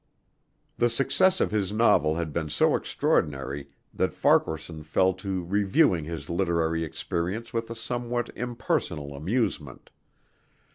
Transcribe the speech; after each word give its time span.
The 0.77 0.89
success 0.89 1.39
of 1.39 1.51
his 1.51 1.71
novel 1.71 2.15
had 2.15 2.33
been 2.33 2.49
so 2.49 2.75
extraordinary 2.75 3.67
that 3.93 4.15
Farquaharson 4.15 4.81
fell 4.81 5.13
to 5.21 5.43
reviewing 5.43 6.05
his 6.05 6.27
literary 6.27 6.83
experience 6.83 7.53
with 7.53 7.69
a 7.69 7.75
somewhat 7.75 8.31
impersonal 8.35 9.15
amusement. 9.15 9.91